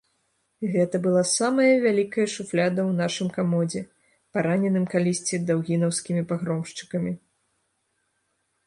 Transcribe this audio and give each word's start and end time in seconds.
Гэта 0.75 0.95
была 1.05 1.21
самая 1.39 1.67
вялікая 1.83 2.25
шуфляда 2.35 2.79
ў 2.85 2.91
нашым 3.03 3.27
камодзе, 3.37 3.81
параненым 4.39 4.85
калісьці 4.95 5.43
даўгінаўскімі 5.53 6.21
пагромшчыкамі. 6.35 7.13